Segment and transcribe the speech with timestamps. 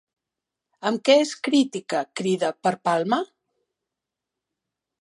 [0.91, 3.21] Amb què és crítica Crida per Palma?